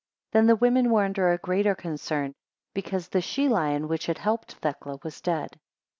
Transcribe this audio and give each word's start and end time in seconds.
5 0.31 0.31
Then 0.33 0.47
the 0.47 0.55
women 0.55 0.89
were 0.89 1.03
under 1.05 1.31
a 1.31 1.37
greater 1.37 1.75
concern, 1.75 2.33
because 2.73 3.09
the 3.09 3.21
she 3.21 3.47
lion, 3.47 3.87
which 3.87 4.07
had 4.07 4.17
helped 4.17 4.53
Thecla, 4.55 4.97
was 5.03 5.21
dead. 5.21 5.59